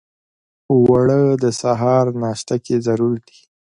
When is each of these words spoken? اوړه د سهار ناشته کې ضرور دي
اوړه 0.73 1.21
د 1.43 1.45
سهار 1.61 2.05
ناشته 2.23 2.55
کې 2.65 2.75
ضرور 2.85 3.15
دي 3.27 3.39